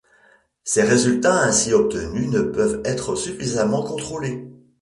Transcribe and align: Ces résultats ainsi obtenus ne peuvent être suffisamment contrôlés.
Ces 0.63 0.81
résultats 0.81 1.43
ainsi 1.43 1.73
obtenus 1.73 2.27
ne 2.31 2.41
peuvent 2.41 2.81
être 2.85 3.13
suffisamment 3.15 3.83
contrôlés. 3.83 4.49